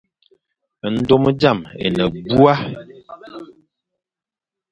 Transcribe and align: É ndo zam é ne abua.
É 0.85 0.87
ndo 0.99 1.15
zam 1.41 1.59
é 1.85 1.85
ne 1.95 2.01
abua. 2.07 2.55